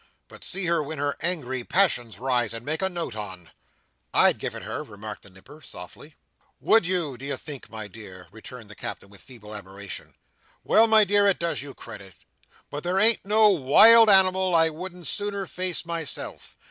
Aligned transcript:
But 0.27 0.43
see 0.43 0.65
her 0.65 0.81
when 0.81 0.97
her 0.97 1.15
angry 1.21 1.63
passions 1.63 2.17
rise—and 2.17 2.65
make 2.65 2.81
a 2.81 2.89
note 2.89 3.15
on!" 3.15 3.51
"I'd 4.15 4.39
give 4.39 4.55
it 4.55 4.63
her!" 4.63 4.81
remarked 4.81 5.21
the 5.21 5.29
Nipper, 5.29 5.61
softly. 5.61 6.15
"Would 6.59 6.87
you, 6.87 7.19
do 7.19 7.25
you 7.27 7.37
think, 7.37 7.69
my 7.69 7.87
dear?" 7.87 8.25
returned 8.31 8.67
the 8.67 8.73
Captain, 8.75 9.11
with 9.11 9.21
feeble 9.21 9.53
admiration. 9.53 10.15
"Well, 10.63 10.87
my 10.87 11.03
dear, 11.03 11.27
it 11.27 11.37
does 11.37 11.61
you 11.61 11.75
credit. 11.75 12.15
But 12.71 12.83
there 12.83 12.97
ain't 12.97 13.23
no 13.27 13.49
wild 13.49 14.09
animal 14.09 14.55
I 14.55 14.69
wouldn't 14.71 15.05
sooner 15.05 15.45
face 15.45 15.85
myself. 15.85 16.57